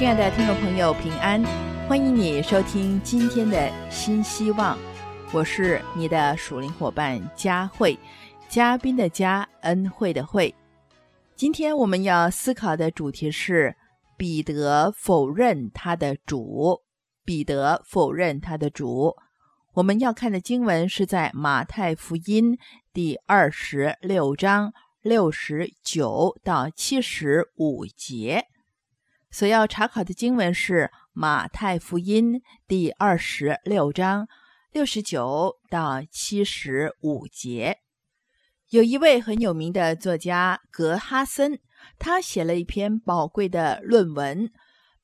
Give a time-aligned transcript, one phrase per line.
[0.00, 1.44] 亲爱的听众朋友平安，
[1.86, 4.78] 欢迎你收听今天的新希望，
[5.30, 7.98] 我是你的属灵伙伴佳慧，
[8.48, 10.54] 嘉宾的嘉，恩惠的惠。
[11.36, 13.76] 今天我们要思考的主题是
[14.16, 16.80] 彼得否认他的主。
[17.22, 19.14] 彼得否认他的主。
[19.74, 22.56] 我们要看的经文是在马太福音
[22.94, 24.72] 第二十六章
[25.02, 28.46] 六十九到七十五节。
[29.30, 34.26] 所要查考的经文是马太福音第二十六章
[34.72, 37.78] 六十九到七十五节。
[38.70, 41.60] 有一位很有名的作家格哈森，
[41.98, 44.52] 他写了一篇宝贵的论文，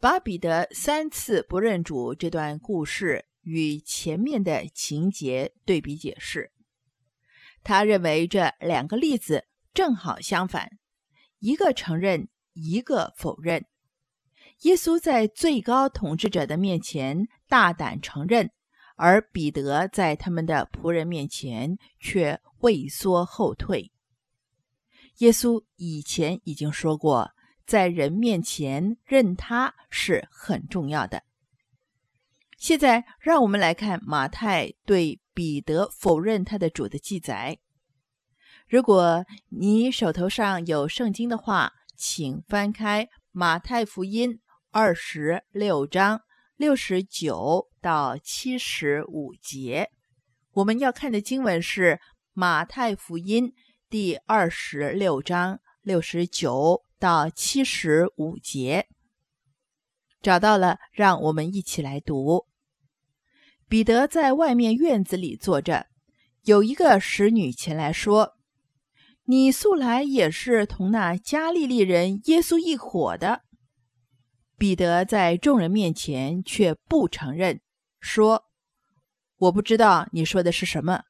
[0.01, 6.51] 把彼得三次不认主这段故事与前面的情节对比解释。
[7.63, 10.69] 他认为这两个例子正好相反，
[11.39, 13.65] 一个承认，一个否认。
[14.63, 18.51] 耶稣在最高统治者的面前大胆承认。
[18.99, 23.93] 而彼得在他们的仆人面前却畏缩后退。
[25.19, 27.33] 耶稣以前已经说过，
[27.67, 31.25] 在人面前认他是很重要的。
[32.57, 37.59] 现在，让我们来看马太对彼得否认他的主的记载。
[38.67, 46.23] 如果你手头上有圣经的话，请翻开马太福音二十六章。
[46.59, 49.91] 六十九到七十五节，
[50.55, 52.01] 我们要看的经文是
[52.33, 53.53] 马太福音
[53.91, 58.89] 第二十六章六十九到七十五节。
[60.23, 62.47] 找到了，让我们一起来读。
[63.69, 65.89] 彼得在外面院子里坐着，
[66.45, 68.39] 有一个使女前来说
[69.29, 73.43] ：“你素来也是同那加利利人耶稣一伙的。”
[74.59, 77.61] 彼得在众人面前却不承认，
[78.01, 78.47] 说
[79.37, 81.03] ：“我不知道你说的是什么。”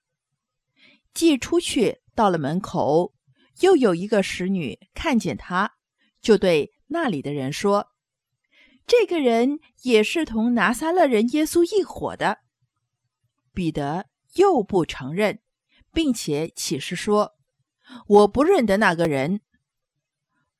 [1.14, 3.14] 既出去到了门口，
[3.60, 5.76] 又有一个使女看见他，
[6.20, 7.92] 就对那里的人说
[8.84, 12.38] ：“这个人也是同拿撒勒人耶稣一伙的。”
[13.54, 15.40] 彼得又不承认，
[15.92, 17.36] 并且起誓说
[18.08, 19.40] ：“我不认得那个人。”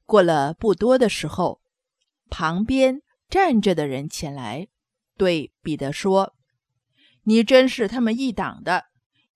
[0.06, 1.65] 过了不多的时候。
[2.30, 4.68] 旁边站着的人前来，
[5.16, 6.34] 对彼得说
[7.24, 8.84] ：“你真是他们一党的，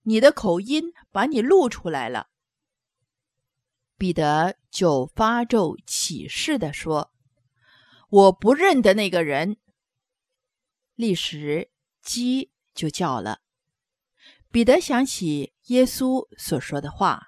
[0.03, 2.27] 你的口音把你露出来了。”
[3.97, 7.11] 彼得就发咒起誓的说
[8.09, 9.57] ：“我不认得那个人。”
[10.95, 11.69] 立时
[12.01, 13.39] 鸡就叫了。
[14.51, 17.27] 彼得想起耶稣所说的话：“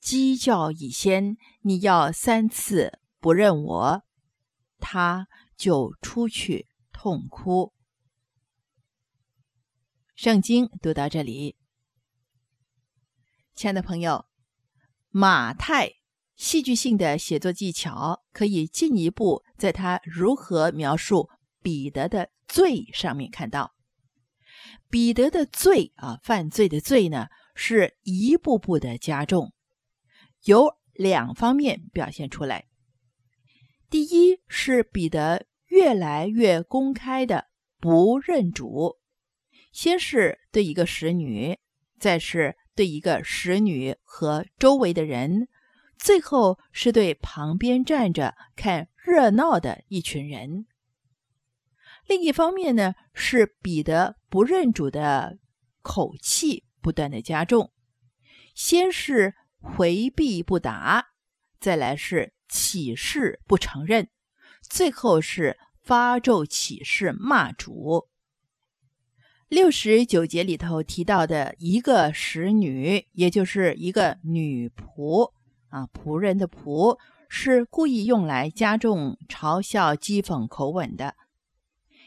[0.00, 4.02] 鸡叫以先，你要三次不认我。”
[4.80, 7.72] 他就出去痛哭。
[10.16, 11.56] 圣经读到这里，
[13.54, 14.26] 亲爱的朋友，
[15.10, 15.92] 马太
[16.36, 21.30] 戏剧性的写作技巧可以进一步在他如何描述
[21.62, 23.74] 彼得的罪上面看到。
[24.88, 29.54] 彼得的罪啊，犯罪的罪呢，是一步步的加重，
[30.44, 32.69] 有两方面表现出来。
[33.90, 37.48] 第一是彼得越来越公开的
[37.80, 39.00] 不认主，
[39.72, 41.58] 先是对一个使女，
[41.98, 45.48] 再是对一个使女和周围的人，
[45.98, 50.66] 最后是对旁边站着看热闹的一群人。
[52.06, 55.38] 另一方面呢，是彼得不认主的
[55.82, 57.72] 口气不断的加重，
[58.54, 61.08] 先是回避不答，
[61.58, 62.34] 再来是。
[62.50, 64.08] 起誓不承认，
[64.60, 68.08] 最后是发咒起誓骂主。
[69.48, 75.32] 六十九节里头提到的一个使女，也就是一个女仆
[75.70, 76.98] 啊，仆人的仆，
[77.28, 81.16] 是故意用来加重嘲笑、讥讽口吻的。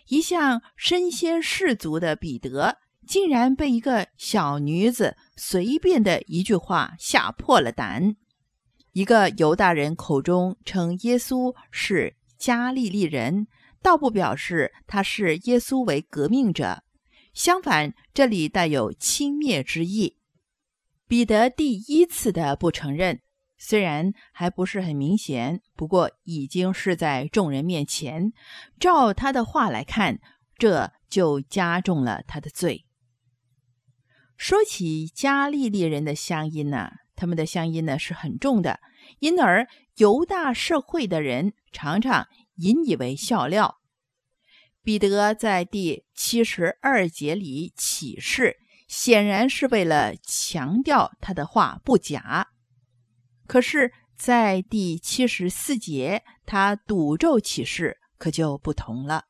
[0.08, 8.16] 一向身先士卒的彼得，竟然被一个小女子随便的一句话吓破了胆。
[8.94, 13.48] 一个犹大人口中称耶稣是加利利人，
[13.82, 16.84] 倒不表示他是耶稣为革命者，
[17.34, 20.18] 相反，这里带有轻蔑之意。
[21.08, 23.22] 彼得第一次的不承认，
[23.58, 28.32] 虽然还不是很明显，不过已经是在众人面前。
[28.80, 30.20] 照他的话来看，
[30.56, 32.86] 这就加重了他的罪。
[34.38, 36.92] 说起加利利人的乡音呢？
[37.16, 38.80] 他们的乡音呢是很重的，
[39.20, 39.68] 因而
[39.98, 43.80] 犹大社会的人常常引以为笑料。
[44.84, 48.58] 彼得在第七十二节里启示，
[48.88, 52.50] 显然是为了强调他的话不假。
[53.48, 59.26] 可是，在第七十四节，他赌咒启示可就不同了。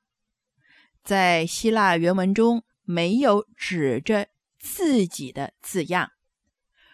[1.04, 4.30] 在希腊原文中没有指着
[4.60, 6.12] 自己的字样，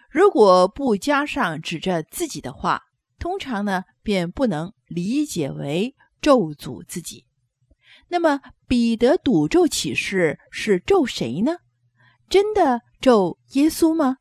[0.09, 2.83] 如果不加上指着自己的话，
[3.19, 7.25] 通常呢便不能理解为咒诅自己。
[8.07, 11.57] 那么，彼得赌咒启示是咒谁呢？
[12.27, 14.17] 真的咒耶稣吗？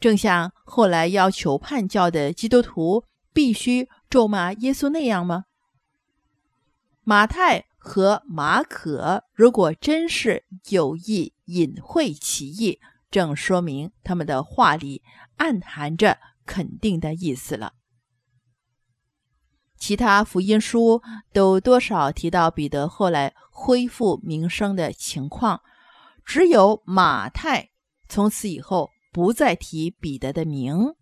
[0.00, 5.44] 正像后来要求叛教的基督徒必须咒骂耶稣那样吗？
[7.02, 12.78] 马太和马可如果真是有意隐晦其意，
[13.10, 15.02] 正说明他们的话里
[15.36, 17.74] 暗含着肯定的意思了。
[19.78, 21.02] 其他福音书
[21.32, 25.62] 都多少提到彼得后来恢复名声的情况，
[26.24, 27.70] 只有马太
[28.08, 30.94] 从此以后不再提彼得的名。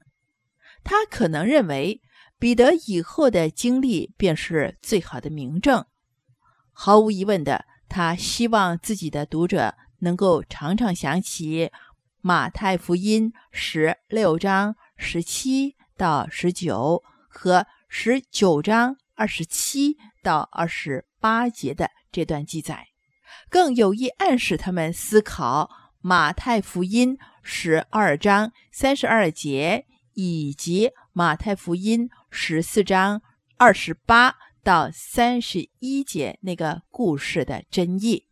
[0.85, 2.03] 他可能认为
[2.38, 5.85] 彼得以后的经历便是最好的明证。
[6.70, 11.73] 毫无疑问的，他希望自己的读者能够常常想起
[12.26, 17.64] 马太福音十六章十七到十九和。
[17.88, 22.88] 十九章二十七到二十八节的这段记载，
[23.49, 25.70] 更有意暗示他们思考
[26.00, 33.22] 马太福音十二章三十二节以及马太福音十四章
[33.56, 34.34] 二十八
[34.64, 38.26] 到三十一节那个故事的真意。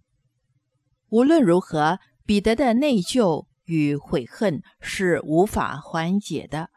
[1.11, 6.71] 无论如何，彼得的内疚与悔恨是无法缓解的。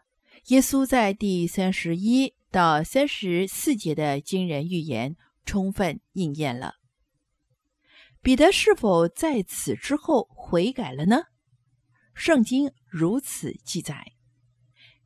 [0.47, 2.35] 耶稣在第三十一。
[2.49, 6.75] 到三十四节的惊人预言充分应验了。
[8.21, 11.23] 彼得是否在此之后悔改了呢？
[12.15, 14.13] 圣经如此记载：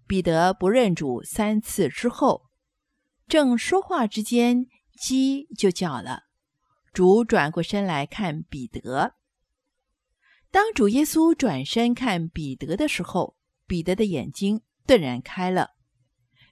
[0.06, 2.44] 彼得不认主三次之后，
[3.28, 6.26] 正说话之间，鸡就叫了。
[6.94, 9.16] 主转过身来看彼得。
[10.52, 15.72] 当主耶稣转身看彼得的时候，彼得的眼睛顿然开了。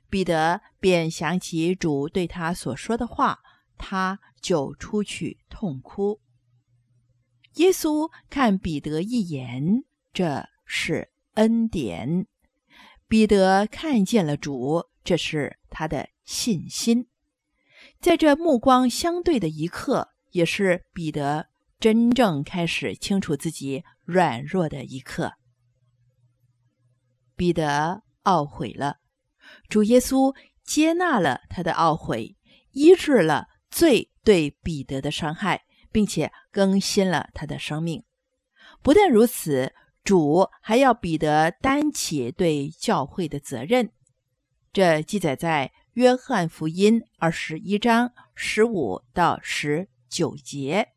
[0.10, 3.40] 彼得便想起主对他所说的话，
[3.78, 6.22] 他就出去痛哭。
[7.56, 12.26] 耶稣看彼得一眼，这是恩典。
[13.08, 17.08] 彼得看见了主，这是他的信心。
[18.00, 21.49] 在这目光相对的一刻，也是彼得
[21.80, 25.34] 真正开始清楚自己软弱的一刻。
[27.38, 28.98] 彼得懊悔了。
[29.70, 32.36] 主耶稣接纳了他的懊悔，
[32.72, 38.04] 医治了罪对彼得的伤害，并且更新了他的生命。
[38.82, 39.74] 不但如此，
[40.04, 43.92] 主还要彼得担起对教会的责任。
[44.74, 50.90] 这记载在约翰福音二十一章十五到十九节。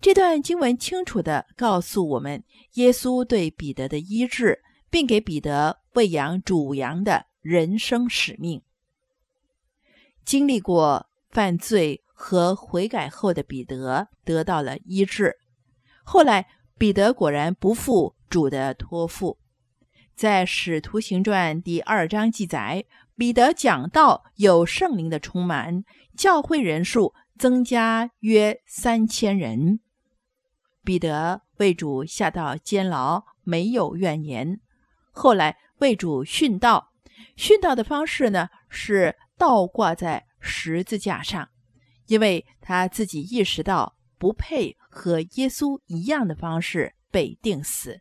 [0.00, 2.42] 这段经文清楚地告诉我们，
[2.74, 7.26] 耶稣对彼得的医治，并给彼得喂养主羊的。
[7.42, 8.62] 人生使命，
[10.24, 15.34] 经历过犯罪和悔改后的彼得得到了医治。
[16.04, 16.46] 后来，
[16.78, 19.38] 彼得果然不负主的托付，
[20.14, 22.84] 在《使徒行传》第二章记载，
[23.16, 25.82] 彼得讲道有圣灵的充满，
[26.16, 29.80] 教会人数增加约三千人。
[30.84, 34.60] 彼得为主下到监牢，没有怨言。
[35.12, 36.92] 后来为主殉道。
[37.36, 41.48] 殉道的方式呢，是倒挂在十字架上，
[42.06, 48.00] 因为他自己意识到不配和耶稣一样的方式被钉死。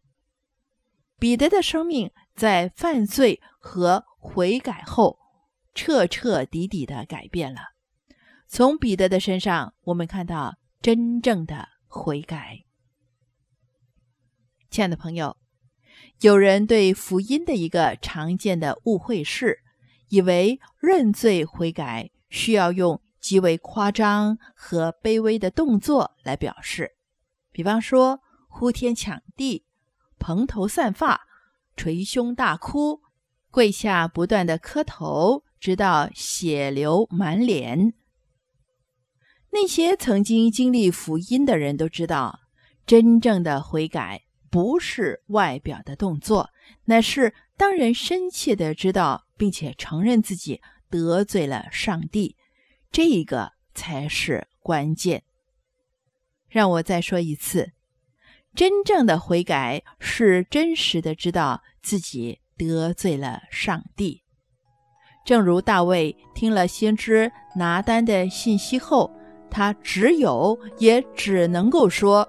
[1.19, 5.19] 彼得的生命在犯罪和悔改后，
[5.75, 7.61] 彻彻底底的改变了。
[8.53, 12.65] 从彼得的身上，我们看到真正的悔改。
[14.69, 15.37] 亲爱的朋友。
[16.19, 19.59] 有人对福音的一个常见的误会是，
[20.09, 26.91] 以为认罪悔改需要用极为夸张和卑微的动作来表示，
[27.53, 29.63] 比方说呼天抢地、
[30.19, 31.21] 蓬头散发、
[31.77, 32.99] 捶胸大哭、
[33.49, 37.93] 跪下不断的磕头，直到血流满脸。
[39.51, 42.39] 那些曾经经历福音的人都知道，
[42.85, 44.23] 真正的悔改。
[44.49, 46.49] 不是外表的动作，
[46.83, 52.35] 乃是当人深切的知道并且承认自己得罪了上帝，
[52.91, 55.23] 这个才是关键。
[56.49, 57.71] 让我再说一次，
[58.53, 64.21] 真正的悔改是真实的知道自己得罪了上帝。
[65.23, 69.09] 正如大卫听了先知拿单的信息后，
[69.51, 72.27] 他只有也只能够说：“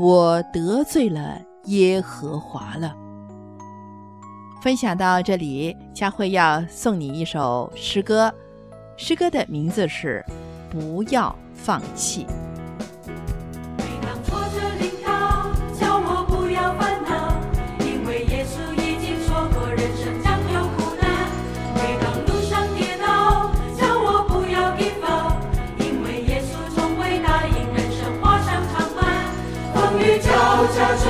[0.00, 2.96] 我得罪了耶和华了。”
[4.62, 8.32] 分享到这里，佳慧要送你一首诗歌，
[8.96, 10.24] 诗歌的名字是
[10.72, 12.24] 《不要放弃》。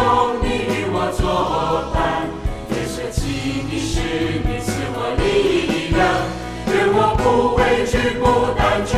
[0.04, 2.28] 有你与我作伴，
[2.68, 3.96] 也舍弃你是
[4.44, 6.04] 你赐我力量，
[6.68, 8.92] 愿我不畏惧不胆怯，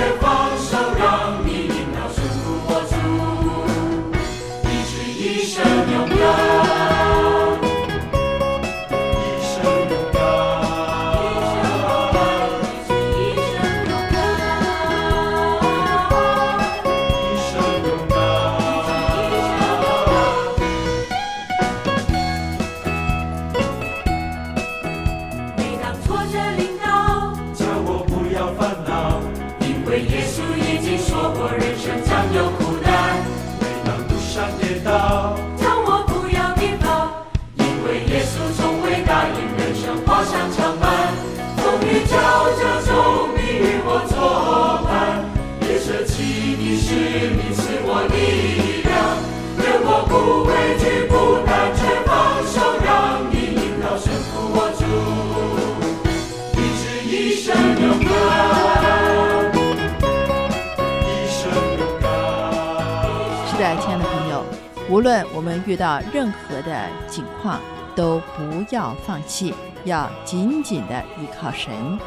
[64.97, 67.61] 无论我们遇到任何的境况，
[67.95, 69.53] 都不要放弃，
[69.85, 71.99] 要紧紧的依靠神。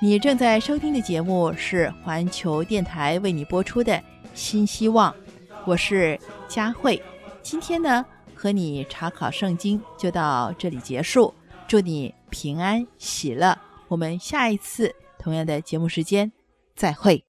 [0.00, 3.92] 你正在收听的节目是环球电台为你播出的
[4.34, 5.10] 《新希望》，
[5.64, 6.16] 我是
[6.46, 7.02] 佳慧。
[7.42, 11.34] 今天呢，和你查考圣经就到这里结束。
[11.66, 16.30] 祝你平安喜乐，我们下一次同样的节目时间
[16.76, 17.20] 再会。